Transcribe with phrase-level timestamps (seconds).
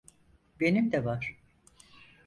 [0.59, 1.35] Benim de var.